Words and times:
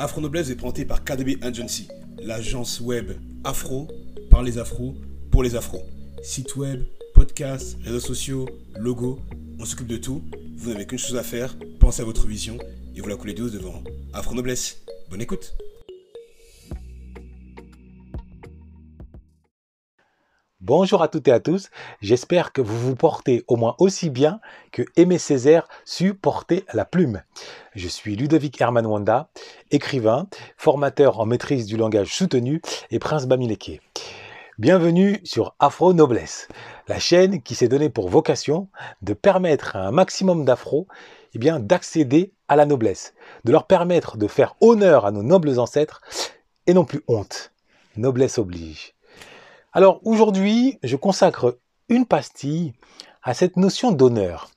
Afro 0.00 0.20
Noblesse 0.20 0.48
est 0.50 0.54
présenté 0.54 0.84
par 0.84 1.02
KDB 1.02 1.38
Agency, 1.42 1.88
l'agence 2.22 2.80
web 2.80 3.10
afro 3.42 3.88
par 4.30 4.44
les 4.44 4.56
afros 4.58 4.94
pour 5.32 5.42
les 5.42 5.56
afros. 5.56 5.82
Site 6.22 6.54
web, 6.54 6.84
podcast, 7.14 7.76
réseaux 7.82 7.98
sociaux, 7.98 8.48
logo, 8.78 9.18
on 9.58 9.64
s'occupe 9.64 9.88
de 9.88 9.96
tout. 9.96 10.22
Vous 10.56 10.70
n'avez 10.70 10.86
qu'une 10.86 11.00
chose 11.00 11.16
à 11.16 11.24
faire, 11.24 11.56
pensez 11.80 12.02
à 12.02 12.04
votre 12.04 12.28
vision 12.28 12.58
et 12.94 13.00
vous 13.00 13.08
la 13.08 13.16
coulez 13.16 13.34
douce 13.34 13.50
devant 13.50 13.82
Afro 14.12 14.36
Noblesse. 14.36 14.82
Bonne 15.10 15.20
écoute. 15.20 15.56
Bonjour 20.68 21.02
à 21.02 21.08
toutes 21.08 21.26
et 21.28 21.32
à 21.32 21.40
tous, 21.40 21.70
j'espère 22.02 22.52
que 22.52 22.60
vous 22.60 22.78
vous 22.78 22.94
portez 22.94 23.42
au 23.48 23.56
moins 23.56 23.74
aussi 23.78 24.10
bien 24.10 24.38
que 24.70 24.82
Aimé 24.96 25.16
Césaire 25.16 25.66
sut 25.86 26.12
porter 26.12 26.66
la 26.74 26.84
plume. 26.84 27.22
Je 27.74 27.88
suis 27.88 28.16
Ludovic 28.16 28.60
Herman 28.60 28.84
Wanda, 28.84 29.30
écrivain, 29.70 30.28
formateur 30.58 31.20
en 31.20 31.24
maîtrise 31.24 31.64
du 31.64 31.78
langage 31.78 32.14
soutenu 32.14 32.60
et 32.90 32.98
prince 32.98 33.26
Bamileke. 33.26 33.80
Bienvenue 34.58 35.22
sur 35.24 35.54
Afro 35.58 35.94
Noblesse, 35.94 36.48
la 36.86 36.98
chaîne 36.98 37.40
qui 37.40 37.54
s'est 37.54 37.68
donnée 37.68 37.88
pour 37.88 38.10
vocation 38.10 38.68
de 39.00 39.14
permettre 39.14 39.74
à 39.74 39.86
un 39.86 39.90
maximum 39.90 40.44
d'afro 40.44 40.86
eh 41.32 41.38
d'accéder 41.38 42.34
à 42.46 42.56
la 42.56 42.66
noblesse, 42.66 43.14
de 43.46 43.52
leur 43.52 43.66
permettre 43.66 44.18
de 44.18 44.26
faire 44.26 44.54
honneur 44.60 45.06
à 45.06 45.12
nos 45.12 45.22
nobles 45.22 45.58
ancêtres 45.58 46.02
et 46.66 46.74
non 46.74 46.84
plus 46.84 47.00
honte. 47.08 47.54
Noblesse 47.96 48.36
oblige. 48.36 48.97
Alors 49.74 50.00
aujourd'hui, 50.04 50.78
je 50.82 50.96
consacre 50.96 51.58
une 51.90 52.06
pastille 52.06 52.72
à 53.22 53.34
cette 53.34 53.58
notion 53.58 53.92
d'honneur, 53.92 54.48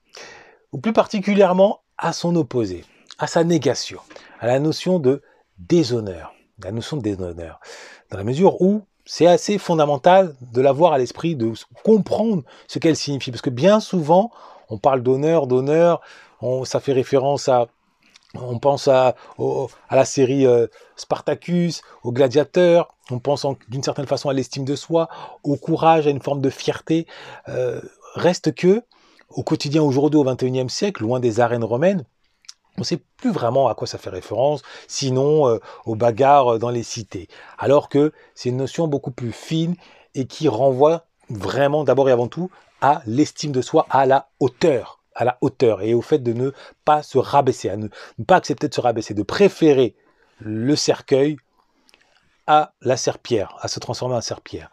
ou 0.72 0.78
plus 0.78 0.94
particulièrement 0.94 1.82
à 1.98 2.14
son 2.14 2.34
opposé, 2.38 2.86
à 3.20 3.28
sa 3.28 3.44
négation, 3.44 4.00
à 4.40 4.48
la 4.48 4.60
notion 4.60 5.00
de 5.00 5.22
déshonneur, 5.58 6.34
la 6.64 6.72
notion 6.72 6.96
de 6.96 7.02
déshonneur, 7.02 7.60
dans 8.10 8.18
la 8.18 8.24
mesure 8.24 8.62
où 8.62 8.84
c'est 9.06 9.28
assez 9.28 9.58
fondamental 9.58 10.34
de 10.54 10.62
l'avoir 10.62 10.94
à 10.94 10.98
l'esprit, 10.98 11.36
de 11.36 11.52
comprendre 11.84 12.44
ce 12.68 12.80
qu'elle 12.80 12.96
signifie, 12.96 13.32
parce 13.32 13.42
que 13.42 13.50
bien 13.50 13.82
souvent, 13.82 14.32
on 14.70 14.78
parle 14.78 15.04
d'honneur, 15.04 15.46
d'honneur, 15.46 16.00
ça 16.64 16.80
fait 16.80 16.94
référence 16.94 17.50
à 17.50 17.68
on 18.36 18.60
pense 18.60 18.88
à, 18.88 19.16
la 19.90 20.06
série 20.06 20.46
euh, 20.46 20.68
Spartacus, 20.96 21.82
aux 22.04 22.12
gladiateurs, 22.12 22.96
on 23.10 23.20
pense 23.20 23.46
d'une 23.68 23.84
certaine 23.84 24.08
façon 24.08 24.30
à 24.30 24.34
l'estime 24.34 24.64
de 24.64 24.76
soi, 24.76 25.10
au 25.44 25.58
courage, 25.58 26.08
à 26.08 26.10
une 26.10 26.22
forme 26.22 26.42
de 26.42 26.50
fierté. 26.50 27.08
Euh, 27.50 27.82
reste 28.16 28.54
que, 28.54 28.84
au 29.30 29.44
quotidien 29.44 29.82
aujourd'hui, 29.82 30.20
au 30.20 30.24
XXIe 30.24 30.70
siècle, 30.70 31.04
loin 31.04 31.20
des 31.20 31.40
arènes 31.40 31.64
romaines, 31.64 32.06
on 32.78 32.82
ne 32.82 32.86
sait 32.86 33.02
plus 33.18 33.32
vraiment 33.32 33.68
à 33.68 33.76
quoi 33.76 33.86
ça 33.86 33.98
fait 33.98 34.10
référence, 34.10 34.62
sinon 34.88 35.48
euh, 35.48 35.60
aux 35.86 35.96
bagarres 35.96 36.58
dans 36.58 36.70
les 36.70 36.84
cités. 36.84 37.28
Alors 37.58 37.90
que 37.90 38.14
c'est 38.34 38.50
une 38.50 38.58
notion 38.58 38.88
beaucoup 38.88 39.12
plus 39.12 39.34
fine 39.34 39.76
et 40.16 40.26
qui 40.26 40.48
renvoie 40.48 41.06
vraiment 41.30 41.84
d'abord 41.84 42.08
et 42.08 42.14
avant 42.14 42.28
tout 42.28 42.50
à 42.82 43.02
l'estime 43.06 43.52
de 43.52 43.62
soi, 43.62 43.86
à 43.90 44.06
la 44.06 44.30
hauteur 44.40 45.01
à 45.22 45.24
la 45.24 45.38
hauteur 45.42 45.84
et 45.84 45.94
au 45.94 46.02
fait 46.02 46.18
de 46.18 46.34
ne 46.34 46.50
pas 46.84 47.04
se 47.04 47.20
rabaisser, 47.20 47.70
à 47.70 47.78
ne, 47.78 47.90
pas 48.26 48.38
accepter 48.38 48.68
de 48.68 48.74
se 48.74 48.82
rabaisser, 48.82 49.14
de 49.14 49.22
préférer 49.22 49.96
le 50.40 50.76
cercueil 50.76 51.38
à 52.48 52.74
la 52.82 52.98
serpillère, 52.98 53.56
à 53.62 53.68
se 53.68 53.80
transformer 53.80 54.16
en 54.16 54.22
serpillère. 54.22 54.72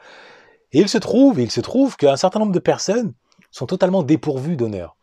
Et 0.72 0.80
il 0.80 0.88
se 0.88 0.96
trouve, 0.96 1.38
il 1.38 1.50
se 1.50 1.60
trouve 1.60 1.98
qu'un 1.98 2.16
certain 2.16 2.38
nombre 2.38 2.52
de 2.52 2.60
personnes 2.60 3.12
sont 3.50 3.66
totalement 3.66 4.02
dépourvues 4.02 4.56
d'honneur. 4.56 4.96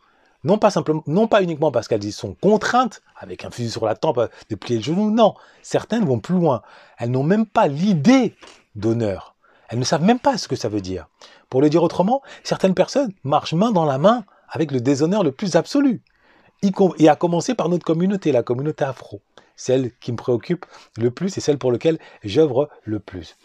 Non 0.43 0.57
pas, 0.57 0.71
simplement, 0.71 1.03
non 1.05 1.27
pas 1.27 1.43
uniquement 1.43 1.71
parce 1.71 1.87
qu'elles 1.87 2.03
y 2.03 2.11
sont 2.11 2.33
contraintes, 2.33 3.03
avec 3.15 3.45
un 3.45 3.51
fusil 3.51 3.69
sur 3.69 3.85
la 3.85 3.95
tempe, 3.95 4.27
de 4.49 4.55
plier 4.55 4.77
le 4.79 4.83
genou, 4.83 5.11
non. 5.11 5.35
Certaines 5.61 6.05
vont 6.05 6.19
plus 6.19 6.35
loin. 6.35 6.63
Elles 6.97 7.11
n'ont 7.11 7.23
même 7.23 7.45
pas 7.45 7.67
l'idée 7.67 8.35
d'honneur. 8.73 9.35
Elles 9.69 9.79
ne 9.79 9.83
savent 9.83 10.03
même 10.03 10.19
pas 10.19 10.39
ce 10.39 10.47
que 10.47 10.55
ça 10.55 10.69
veut 10.69 10.81
dire. 10.81 11.07
Pour 11.49 11.61
le 11.61 11.69
dire 11.69 11.83
autrement, 11.83 12.23
certaines 12.43 12.73
personnes 12.73 13.13
marchent 13.23 13.53
main 13.53 13.71
dans 13.71 13.85
la 13.85 13.99
main 13.99 14.25
avec 14.49 14.71
le 14.71 14.81
déshonneur 14.81 15.23
le 15.23 15.31
plus 15.31 15.55
absolu. 15.55 16.01
Et 16.97 17.09
à 17.09 17.15
commencer 17.15 17.53
par 17.53 17.69
notre 17.69 17.85
communauté, 17.85 18.31
la 18.31 18.41
communauté 18.41 18.85
afro. 18.85 19.21
Celle 19.55 19.91
qui 19.99 20.11
me 20.11 20.17
préoccupe 20.17 20.65
le 20.97 21.11
plus 21.11 21.37
et 21.37 21.41
celle 21.41 21.57
pour 21.57 21.71
laquelle 21.71 21.99
j'œuvre 22.23 22.69
le 22.83 22.99
plus. 22.99 23.37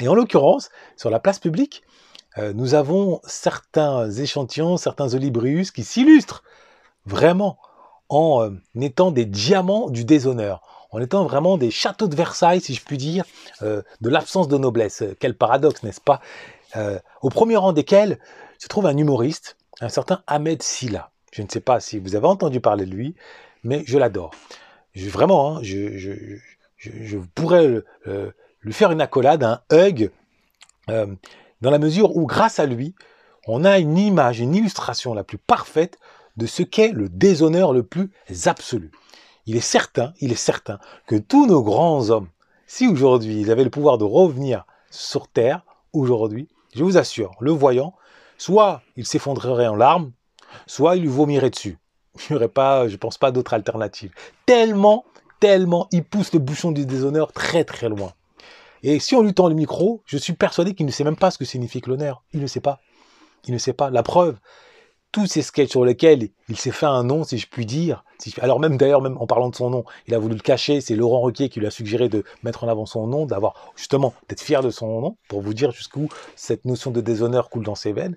Et 0.00 0.08
en 0.08 0.14
l'occurrence, 0.14 0.70
sur 0.96 1.10
la 1.10 1.20
place 1.20 1.38
publique, 1.38 1.82
euh, 2.38 2.52
nous 2.52 2.74
avons 2.74 3.20
certains 3.24 4.10
échantillons, 4.10 4.76
certains 4.76 5.14
olibrius 5.14 5.70
qui 5.70 5.84
s'illustrent 5.84 6.42
vraiment 7.06 7.58
en 8.08 8.42
euh, 8.42 8.50
étant 8.80 9.10
des 9.10 9.24
diamants 9.24 9.90
du 9.90 10.04
déshonneur, 10.04 10.62
en 10.90 11.00
étant 11.00 11.24
vraiment 11.24 11.58
des 11.58 11.70
châteaux 11.70 12.08
de 12.08 12.16
Versailles, 12.16 12.60
si 12.60 12.74
je 12.74 12.84
puis 12.84 12.98
dire, 12.98 13.24
euh, 13.62 13.82
de 14.00 14.10
l'absence 14.10 14.48
de 14.48 14.58
noblesse. 14.58 15.04
Quel 15.18 15.36
paradoxe, 15.36 15.82
n'est-ce 15.82 16.00
pas? 16.00 16.20
Au 17.20 17.30
premier 17.30 17.56
rang 17.56 17.72
desquels 17.72 18.20
se 18.58 18.68
trouve 18.68 18.86
un 18.86 18.96
humoriste 18.96 19.56
un 19.80 19.88
certain 19.88 20.22
Ahmed 20.26 20.62
Silla. 20.62 21.10
Je 21.32 21.42
ne 21.42 21.48
sais 21.48 21.60
pas 21.60 21.80
si 21.80 21.98
vous 21.98 22.16
avez 22.16 22.26
entendu 22.26 22.60
parler 22.60 22.86
de 22.86 22.90
lui, 22.90 23.14
mais 23.64 23.82
je 23.86 23.98
l'adore. 23.98 24.32
vraiment, 24.96 25.56
hein, 25.56 25.60
je, 25.62 27.16
pourrais 27.34 27.82
lui 28.62 28.72
faire 28.72 28.90
une 28.90 29.00
accolade, 29.00 29.42
un 29.42 29.60
hug, 29.72 30.10
euh, 30.88 31.06
dans 31.60 31.70
la 31.70 31.78
mesure 31.78 32.16
où, 32.16 32.26
grâce 32.26 32.58
à 32.58 32.66
lui, 32.66 32.94
on 33.46 33.64
a 33.64 33.78
une 33.78 33.98
image, 33.98 34.40
une 34.40 34.54
illustration 34.54 35.14
la 35.14 35.24
plus 35.24 35.38
parfaite 35.38 35.98
de 36.36 36.46
ce 36.46 36.62
qu'est 36.62 36.92
le 36.92 37.08
déshonneur 37.08 37.72
le 37.72 37.82
plus 37.82 38.10
absolu. 38.46 38.90
Il 39.46 39.56
est 39.56 39.60
certain, 39.60 40.12
il 40.20 40.32
est 40.32 40.36
certain 40.36 40.78
que 41.06 41.16
tous 41.16 41.46
nos 41.46 41.62
grands 41.62 42.10
hommes, 42.10 42.28
si 42.66 42.86
aujourd'hui 42.86 43.40
ils 43.40 43.50
avaient 43.50 43.64
le 43.64 43.70
pouvoir 43.70 43.98
de 43.98 44.04
revenir 44.04 44.64
sur 44.90 45.28
Terre, 45.28 45.64
aujourd'hui, 45.92 46.48
je 46.74 46.84
vous 46.84 46.98
assure, 46.98 47.32
le 47.40 47.50
voyant, 47.50 47.94
soit 48.40 48.80
il 48.96 49.06
s'effondrerait 49.06 49.66
en 49.66 49.76
larmes, 49.76 50.12
soit 50.66 50.96
il 50.96 51.02
lui 51.02 51.08
vomirait 51.08 51.50
dessus. 51.50 51.78
Il 52.16 52.32
n'y 52.32 52.36
aurait 52.36 52.48
pas, 52.48 52.88
je 52.88 52.96
pense 52.96 53.18
pas, 53.18 53.30
d'autre 53.30 53.52
alternative. 53.52 54.12
Tellement, 54.46 55.04
tellement, 55.40 55.88
il 55.92 56.02
pousse 56.02 56.32
le 56.32 56.38
bouchon 56.38 56.72
du 56.72 56.86
déshonneur 56.86 57.32
très 57.32 57.64
très 57.64 57.88
loin. 57.88 58.14
Et 58.82 58.98
si 58.98 59.14
on 59.14 59.22
lui 59.22 59.34
tend 59.34 59.48
le 59.48 59.54
micro, 59.54 60.02
je 60.06 60.16
suis 60.16 60.32
persuadé 60.32 60.74
qu'il 60.74 60.86
ne 60.86 60.90
sait 60.90 61.04
même 61.04 61.16
pas 61.16 61.30
ce 61.30 61.36
que 61.36 61.44
signifie 61.44 61.82
l'honneur. 61.86 62.24
Il 62.32 62.40
ne 62.40 62.46
sait 62.46 62.60
pas. 62.60 62.80
Il 63.44 63.52
ne 63.52 63.58
sait 63.58 63.74
pas. 63.74 63.90
La 63.90 64.02
preuve, 64.02 64.38
tous 65.12 65.26
ces 65.26 65.42
sketchs 65.42 65.70
sur 65.70 65.84
lesquels 65.84 66.28
il 66.48 66.56
s'est 66.56 66.70
fait 66.70 66.86
un 66.86 67.02
nom, 67.02 67.24
si 67.24 67.38
je 67.38 67.46
puis 67.48 67.66
dire. 67.66 68.04
alors 68.40 68.60
même 68.60 68.76
d'ailleurs, 68.76 69.02
même 69.02 69.16
en 69.18 69.26
parlant 69.26 69.50
de 69.50 69.54
son 69.54 69.70
nom, 69.70 69.84
il 70.06 70.14
a 70.14 70.18
voulu 70.18 70.34
le 70.34 70.40
cacher. 70.40 70.80
C'est 70.80 70.94
Laurent 70.94 71.20
Ruquier 71.20 71.48
qui 71.48 71.60
lui 71.60 71.66
a 71.66 71.70
suggéré 71.70 72.08
de 72.08 72.24
mettre 72.42 72.64
en 72.64 72.68
avant 72.68 72.86
son 72.86 73.06
nom, 73.06 73.26
d'avoir 73.26 73.72
justement 73.76 74.14
d'être 74.28 74.40
fier 74.40 74.62
de 74.62 74.70
son 74.70 75.00
nom, 75.00 75.16
pour 75.28 75.42
vous 75.42 75.54
dire 75.54 75.72
jusqu'où 75.72 76.08
cette 76.36 76.64
notion 76.64 76.90
de 76.90 77.00
déshonneur 77.00 77.50
coule 77.50 77.64
dans 77.64 77.74
ses 77.74 77.92
veines. 77.92 78.16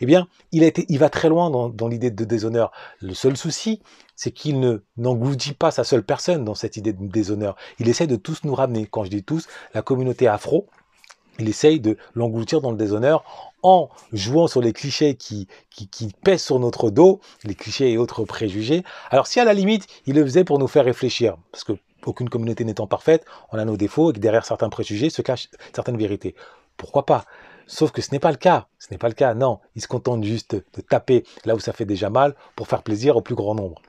Eh 0.00 0.06
bien, 0.06 0.28
il 0.52 0.64
a 0.64 0.66
été, 0.66 0.84
il 0.88 0.98
va 0.98 1.08
très 1.08 1.28
loin 1.28 1.50
dans, 1.50 1.88
l'idée 1.88 2.10
de 2.10 2.24
déshonneur. 2.24 2.72
Le 3.00 3.14
seul 3.14 3.36
souci, 3.36 3.80
c'est 4.16 4.32
qu'il 4.32 4.60
ne 4.60 4.84
n'engloutit 4.96 5.54
pas 5.54 5.70
sa 5.70 5.84
seule 5.84 6.04
personne 6.04 6.44
dans 6.44 6.54
cette 6.54 6.76
idée 6.76 6.92
de 6.92 7.06
déshonneur. 7.06 7.56
Il 7.78 7.88
essaie 7.88 8.06
de 8.06 8.16
tous 8.16 8.44
nous 8.44 8.54
ramener. 8.54 8.86
Quand 8.86 9.04
je 9.04 9.10
dis 9.10 9.24
tous, 9.24 9.46
la 9.72 9.82
communauté 9.82 10.26
afro, 10.26 10.68
il 11.38 11.48
essaye 11.48 11.80
de 11.80 11.96
l'engloutir 12.14 12.60
dans 12.60 12.70
le 12.70 12.76
déshonneur 12.76 13.24
en 13.62 13.88
jouant 14.12 14.46
sur 14.46 14.60
les 14.60 14.72
clichés 14.72 15.14
qui, 15.14 15.48
pèsent 16.22 16.42
sur 16.42 16.58
notre 16.58 16.90
dos, 16.90 17.20
les 17.44 17.54
clichés 17.54 17.90
et 17.90 17.98
autres 17.98 18.24
préjugés. 18.24 18.84
Alors 19.10 19.26
si 19.26 19.40
à 19.40 19.44
la 19.44 19.54
limite, 19.54 19.86
il 20.06 20.14
le 20.14 20.24
faisait 20.24 20.44
pour 20.44 20.58
nous 20.58 20.68
faire 20.68 20.84
réfléchir, 20.84 21.36
parce 21.50 21.64
que 21.64 21.72
aucune 22.06 22.28
communauté 22.28 22.64
n'étant 22.64 22.86
parfaite, 22.86 23.24
on 23.50 23.58
a 23.58 23.64
nos 23.64 23.78
défauts 23.78 24.10
et 24.10 24.14
que 24.14 24.18
derrière 24.18 24.44
certains 24.44 24.68
préjugés 24.68 25.08
se 25.08 25.22
cachent 25.22 25.48
certaines 25.72 25.96
vérités. 25.96 26.34
Pourquoi 26.76 27.06
pas? 27.06 27.24
Sauf 27.66 27.92
que 27.92 28.02
ce 28.02 28.10
n'est 28.12 28.18
pas 28.18 28.30
le 28.30 28.36
cas. 28.36 28.66
Ce 28.78 28.88
n'est 28.90 28.98
pas 28.98 29.08
le 29.08 29.14
cas. 29.14 29.32
Non, 29.32 29.60
il 29.74 29.82
se 29.82 29.88
contente 29.88 30.22
juste 30.22 30.54
de 30.54 30.80
taper 30.82 31.24
là 31.44 31.54
où 31.54 31.60
ça 31.60 31.72
fait 31.72 31.86
déjà 31.86 32.10
mal 32.10 32.34
pour 32.56 32.68
faire 32.68 32.82
plaisir 32.82 33.16
au 33.16 33.22
plus 33.22 33.34
grand 33.34 33.54
nombre, 33.54 33.80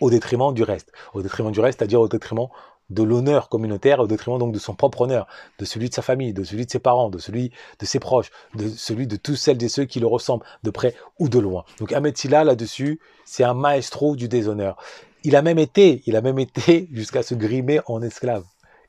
au 0.00 0.10
détriment 0.10 0.52
du 0.52 0.62
reste. 0.62 0.90
Au 1.14 1.22
détriment 1.22 1.52
du 1.52 1.60
reste, 1.60 1.78
c'est-à-dire 1.78 2.00
au 2.00 2.08
détriment 2.08 2.48
de 2.90 3.02
l'honneur 3.02 3.48
communautaire 3.48 4.00
au 4.00 4.06
détriment 4.06 4.38
donc 4.38 4.52
de 4.52 4.58
son 4.58 4.74
propre 4.74 5.02
honneur, 5.02 5.26
de 5.58 5.64
celui 5.64 5.88
de 5.88 5.94
sa 5.94 6.02
famille, 6.02 6.32
de 6.32 6.44
celui 6.44 6.66
de 6.66 6.70
ses 6.70 6.78
parents, 6.78 7.10
de 7.10 7.18
celui 7.18 7.52
de 7.78 7.86
ses 7.86 7.98
proches, 7.98 8.30
de 8.54 8.68
celui 8.68 9.06
de 9.06 9.16
tous 9.16 9.36
celles 9.36 9.62
et 9.62 9.68
ceux 9.68 9.84
qui 9.84 10.00
le 10.00 10.06
ressemblent 10.06 10.44
de 10.62 10.70
près 10.70 10.94
ou 11.18 11.28
de 11.28 11.38
loin. 11.38 11.64
Donc 11.78 11.92
Ahmed 11.92 12.16
Silla 12.16 12.44
là-dessus, 12.44 13.00
c'est 13.24 13.44
un 13.44 13.54
maestro 13.54 14.16
du 14.16 14.28
déshonneur. 14.28 14.76
Il 15.24 15.34
a 15.36 15.42
même 15.42 15.58
été, 15.58 16.02
il 16.06 16.16
a 16.16 16.20
même 16.20 16.38
été 16.38 16.88
jusqu'à 16.92 17.22
se 17.22 17.34
grimer 17.34 17.80
en 17.86 18.02
esclave. 18.02 18.44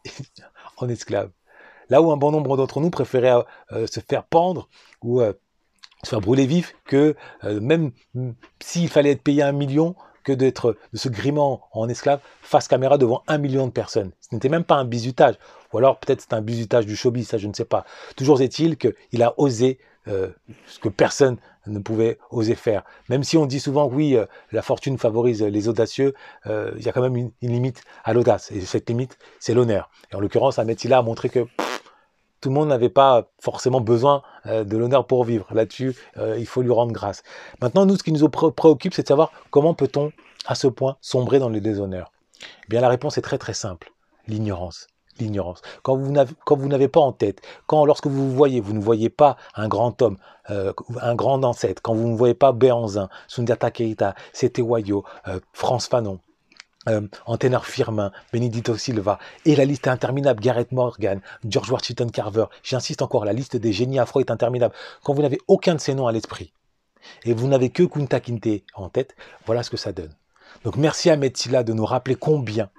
en 0.77 0.88
esclave. 0.89 1.31
Là 1.89 2.01
où 2.01 2.12
un 2.12 2.18
bon 2.18 2.31
nombre 2.31 2.57
d'entre 2.57 2.80
nous 2.81 2.89
préféraient 2.89 3.44
euh, 3.72 3.88
se 3.88 4.00
faire 4.01 4.25
pendre 4.25 4.68
ou 5.01 5.22
euh, 5.22 5.33
se 6.04 6.10
faire 6.10 6.22
brûler 6.22 6.45
vif 6.45 6.75
que 6.86 7.16
euh, 7.44 7.60
même 7.60 7.92
s'il 8.60 8.89
fallait 8.89 9.12
être 9.12 9.24
payé 9.24 9.42
un 9.42 9.51
million, 9.51 9.95
que 10.27 10.33
d'être 10.33 10.75
de 10.91 10.97
se 10.97 11.07
grimant 11.07 11.62
en 11.71 11.88
esclave 11.88 12.19
face 12.41 12.68
caméra 12.68 12.97
devant 12.97 13.24
un 13.27 13.38
million 13.38 13.65
de 13.65 13.71
personnes. 13.71 14.12
Ce 14.19 14.35
n'était 14.35 14.50
même 14.50 14.65
pas 14.65 14.75
un 14.75 14.83
bizutage. 14.83 15.35
Ou 15.71 15.77
alors 15.77 16.00
peut-être 16.00 16.19
c'est 16.19 16.33
un 16.33 16.41
bizutage 16.41 16.85
du 16.85 16.97
showbiz, 16.97 17.29
ça 17.29 17.38
je 17.38 17.47
ne 17.47 17.53
sais 17.53 17.63
pas. 17.63 17.85
Toujours 18.18 18.41
est-il 18.41 18.75
qu'il 18.75 19.24
a 19.24 19.33
osé 19.38 19.79
euh, 20.09 20.27
ce 20.65 20.79
que 20.79 20.89
personne 20.89 21.38
ne 21.65 21.79
pouvait 21.79 22.18
oser 22.29 22.56
faire. 22.56 22.83
Même 23.07 23.24
si 23.24 23.38
on 23.38 23.45
dit 23.45 23.62
souvent 23.62 23.88
oui, 23.88 24.18
euh, 24.18 24.25
la 24.51 24.62
fortune 24.62 24.97
favorise 24.97 25.41
les 25.41 25.69
audacieux, 25.69 26.13
euh, 26.45 26.74
il 26.77 26.85
y 26.85 26.89
a 26.89 26.91
quand 26.91 27.01
même 27.01 27.15
une, 27.15 27.31
limite 27.41 27.81
à 28.03 28.13
l'audace. 28.13 28.51
Et 28.51 28.59
cette 28.59 28.89
limite, 28.89 29.18
c'est 29.39 29.53
l'honneur. 29.53 29.89
Et 30.12 30.15
en 30.15 30.19
l'occurrence, 30.19 30.59
Ahmed 30.59 30.77
a 30.91 31.01
montré 31.01 31.29
que 31.29 31.47
tout 32.48 32.54
le 32.54 32.60
monde 32.60 32.70
n'avait 32.70 32.88
pas 32.88 33.28
forcément 33.42 33.82
besoin 33.82 34.22
euh, 34.46 34.64
de 34.64 34.78
l'honneur 34.78 35.06
pour 35.06 35.26
vivre. 35.26 35.46
Là-dessus, 35.52 35.98
il 36.38 36.46
faut 36.46 36.62
lui 36.62 36.72
rendre 36.72 36.94
grâce. 36.94 37.22
Maintenant, 37.62 37.86
nous, 37.86 37.98
ce 37.98 38.04
qui 38.04 38.14
nous 38.14 38.30
préoccupe, 38.30 38.94
c'est 38.94 39.02
de 39.02 39.08
savoir 39.10 39.34
comment 39.50 39.74
peut-on, 39.74 40.14
à 40.46 40.56
ce 40.56 40.68
point, 40.68 40.96
sombrer 41.02 41.40
dans 41.40 41.50
le 41.50 41.60
déshonneur. 41.60 42.14
Eh 42.42 42.70
bien, 42.70 42.80
la 42.80 42.88
réponse 42.88 43.18
est 43.18 43.22
très 43.22 43.38
très 43.38 43.54
simple 43.54 43.92
l'ignorance 44.30 44.88
l'ignorance. 45.20 45.62
Quand 45.84 45.98
vous 45.98 46.68
n'avez 46.68 46.88
pas 46.88 47.00
en 47.00 47.12
tête, 47.12 47.42
quand 47.66 47.86
lorsque 47.86 48.08
vous 48.08 48.30
vous 48.30 48.36
voyez, 48.36 48.62
vous 48.62 48.74
ne 48.74 48.80
voyez 48.80 49.10
pas 49.10 49.36
un 49.56 49.68
grand 49.68 50.00
homme, 50.02 50.18
euh, 50.52 50.72
un 51.02 51.16
grand 51.16 51.44
ancêtre, 51.44 51.82
quand 51.82 51.96
vous 51.96 52.08
ne 52.08 52.16
voyez 52.16 52.36
pas 52.36 52.52
Béanzin, 52.52 53.10
Sundiata 53.28 53.72
Keita, 53.72 54.16
Setewayo, 54.32 55.04
euh, 55.28 55.40
France 55.54 55.88
Fanon, 55.88 56.20
euh, 56.88 57.01
Firmin, 57.63 58.12
Benedito 58.31 58.75
Silva, 58.78 59.19
et 59.45 59.56
la 59.56 59.66
liste 59.66 59.88
est 59.88 59.92
interminable, 59.92 60.42
Gareth 60.42 60.72
Morgan, 60.72 61.22
George 61.48 61.72
Washington 61.72 62.12
Carver, 62.12 62.45
j'insiste 62.63 63.01
encore, 63.01 63.25
la 63.25 63.34
liste 63.34 63.56
des 63.57 63.74
génies 63.74 64.00
afro 64.00 64.19
est 64.19 64.31
interminable. 64.31 64.74
Quand 65.04 65.13
vous 65.13 65.22
n'avez 65.22 65.39
aucun 65.48 65.75
de 65.75 65.80
ces 65.80 65.94
noms 65.94 66.07
à 66.07 66.12
l'esprit, 66.12 66.54
et 67.25 67.34
vous 67.34 67.48
n'avez 67.48 67.69
que 67.69 67.84
Kunta 67.84 68.19
Kinte 68.19 68.63
en 68.75 68.89
tête, 68.89 69.16
voilà 69.45 69.63
ce 69.63 69.69
que 69.69 69.78
ça 69.78 69.92
donne. 69.92 70.13
Donc 70.63 70.75
merci 70.75 71.10
à 71.10 71.18
Metsila 71.18 71.63
de 71.63 71.74
nous 71.74 71.86
rappeler 71.86 72.16
combien 72.16 72.69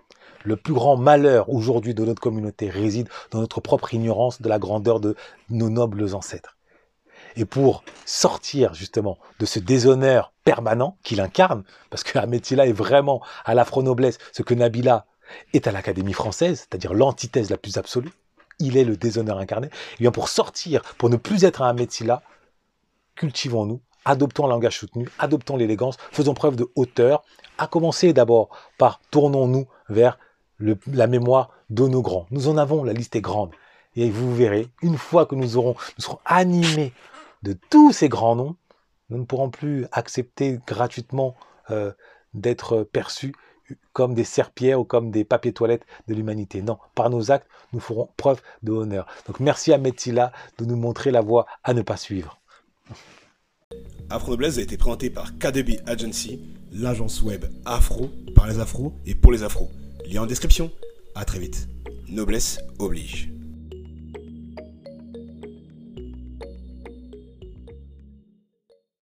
le 0.45 0.57
plus 0.57 0.75
grand 0.75 0.97
malheur 0.97 1.51
aujourd'hui 1.51 1.95
de 1.95 2.05
notre 2.05 2.21
communauté 2.21 2.71
réside 2.71 3.09
dans 3.31 3.41
notre 3.41 3.61
propre 3.61 3.95
ignorance 3.95 4.41
de 4.41 4.49
la 4.49 4.59
grandeur 4.59 5.01
de 5.01 5.17
nos 5.51 5.69
nobles 5.69 6.15
ancêtres. 6.15 6.58
Et 7.39 7.45
pour 7.45 7.85
sortir 8.05 8.75
justement 8.75 9.17
de 9.39 9.47
ce 9.47 9.61
déshonneur 9.61 10.33
permanent 10.43 10.99
qu'il 11.05 11.21
incarne, 11.21 11.63
parce 11.89 12.03
que 12.03 12.19
Ametila 12.19 12.67
est 12.67 12.73
vraiment 12.73 13.23
à 13.45 13.55
l'afro-noblesse 13.55 14.19
ce 14.33 14.43
que 14.43 14.55
Nabila 14.55 15.07
est 15.53 15.69
à 15.69 15.73
l'Académie 15.73 16.15
française, 16.15 16.67
c'est-à-dire 16.69 16.95
l'antithèse 16.95 17.49
la 17.49 17.57
plus 17.57 17.77
absolue, 17.77 18.11
il 18.59 18.77
est 18.77 18.83
le 18.83 18.97
déshonneur 18.97 19.39
incarné, 19.39 19.69
et 19.69 19.71
eh 19.71 20.03
bien 20.03 20.11
pour 20.11 20.29
sortir, 20.29 20.83
pour 20.99 21.11
ne 21.11 21.17
plus 21.17 21.45
être 21.45 21.63
un 21.63 21.69
Ametila, 21.69 22.23
cultivons-nous, 23.15 23.81
adoptons 24.05 24.47
un 24.47 24.49
langage 24.49 24.81
soutenu, 24.81 25.09
adoptons 25.21 25.57
l'élégance, 25.57 25.97
faisons 26.11 26.35
preuve 26.35 26.57
de 26.57 26.67
hauteur, 26.75 27.23
à 27.57 27.69
commencer 27.69 28.13
d'abord 28.13 28.49
par 28.79 29.01
tournons-nous 29.13 29.69
vers 29.89 30.19
la 30.59 31.07
mémoire 31.07 31.51
de 31.71 31.87
nos 31.87 32.03
grands. 32.03 32.27
Nous 32.33 32.49
en 32.49 32.57
avons, 32.57 32.83
la 32.83 32.93
liste 32.93 33.15
est 33.15 33.21
grande. 33.21 33.53
Et 33.95 34.11
vous 34.11 34.35
verrez, 34.35 34.69
une 34.83 34.99
fois 34.99 35.25
que 35.25 35.37
nous 35.37 35.57
aurons, 35.57 35.77
nous 35.99 36.05
serons 36.05 36.19
animés 36.25 36.93
de 37.43 37.57
tous 37.71 37.93
ces 37.93 38.09
grands 38.09 38.37
noms, 38.37 38.57
nous 39.11 39.19
ne 39.19 39.25
pourrons 39.25 39.51
plus 39.51 39.87
accepter 39.93 40.59
gratuitement 40.67 41.35
euh, 41.71 41.93
d'être 42.35 42.83
perçus 42.83 43.35
comme 43.93 44.15
des 44.15 44.25
serpillères 44.25 44.81
ou 44.81 44.85
comme 44.85 45.11
des 45.11 45.25
papiers 45.25 45.53
toilettes 45.53 45.85
de 46.07 46.15
l'humanité. 46.15 46.63
Non, 46.63 46.79
par 46.95 47.11
nos 47.11 47.31
actes, 47.31 47.49
nous 47.73 47.81
ferons 47.81 48.09
preuve 48.17 48.41
de 48.63 48.73
honneur. 48.73 49.07
Donc 49.27 49.41
merci 49.41 49.73
à 49.73 49.79
Metila 49.79 50.33
de 50.59 50.65
nous 50.65 50.77
montrer 50.77 51.11
la 51.11 51.21
voie 51.21 51.47
à 51.65 51.75
ne 51.75 51.83
pas 51.83 51.97
suivre. 51.97 52.39
Afro 54.11 54.31
Noblesse 54.31 54.57
a 54.57 54.63
été 54.63 54.79
présenté 54.79 55.11
par 55.11 55.37
KDB 55.37 55.81
Agency, 55.87 56.41
l'agence 56.73 57.23
web 57.23 57.45
afro 57.67 58.09
par 58.35 58.47
les 58.47 58.59
afros 58.59 58.95
et 59.05 59.15
pour 59.15 59.33
les 59.33 59.43
afros. 59.43 59.71
Lien 60.07 60.23
en 60.23 60.27
description. 60.27 60.71
À 61.15 61.25
très 61.27 61.39
vite. 61.39 61.69
Noblesse 62.09 62.61
oblige. 62.79 63.38